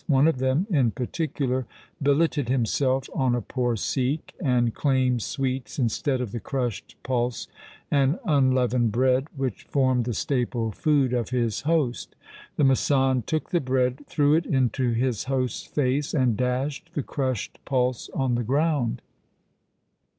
[0.07, 1.67] One of them in particular
[2.01, 7.47] billeted himself on a poor Sikh, and claimed sweets instead of the crushed pulse
[7.91, 12.15] and unleavened bread which formed the staple food of his host.
[12.55, 17.63] The masand took the bread, threw it into his host's face, and dashed the crushed
[17.63, 19.03] pulse on the ground.